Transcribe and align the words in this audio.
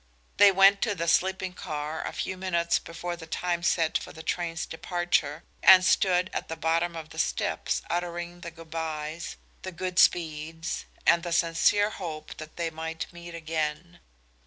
They 0.37 0.51
went 0.51 0.81
to 0.81 0.95
the 0.95 1.07
sleeping 1.07 1.53
car 1.53 2.03
a 2.03 2.11
few 2.11 2.35
minutes 2.35 2.79
before 2.79 3.15
the 3.15 3.27
time 3.27 3.61
set 3.61 3.99
for 3.99 4.11
the 4.11 4.23
train's 4.23 4.65
departure, 4.65 5.43
and 5.61 5.85
stood 5.85 6.31
at 6.33 6.47
the 6.47 6.55
bottom 6.55 6.95
of 6.95 7.09
the 7.11 7.19
steps, 7.19 7.83
uttering 7.87 8.39
the 8.39 8.49
good 8.49 8.71
bys, 8.71 9.35
the 9.61 9.71
God 9.71 9.99
speeds 9.99 10.85
and 11.05 11.21
the 11.21 11.31
sincere 11.31 11.91
hope 11.91 12.37
that 12.37 12.55
they 12.57 12.71
might 12.71 13.13
meet 13.13 13.35
again. 13.35 13.99